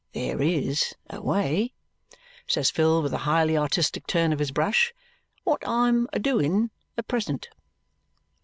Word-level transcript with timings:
There 0.13 0.41
IS 0.41 0.95
a 1.11 1.21
way," 1.21 1.75
says 2.47 2.71
Phil 2.71 3.03
with 3.03 3.13
a 3.13 3.19
highly 3.19 3.55
artistic 3.55 4.07
turn 4.07 4.33
of 4.33 4.39
his 4.39 4.49
brush; 4.49 4.95
"what 5.43 5.61
I'm 5.63 6.07
a 6.11 6.17
doing 6.17 6.71
at 6.97 7.07
present." 7.07 7.49